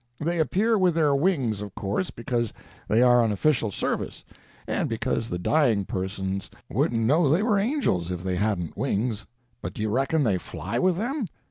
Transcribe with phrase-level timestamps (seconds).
[0.19, 2.51] They appear with their wings, of course, because
[2.87, 4.25] they are on official service,
[4.65, 9.79] and because the dying persons wouldn't know they were angels if they hadn't wings—but do
[9.83, 11.27] you reckon they fly with them?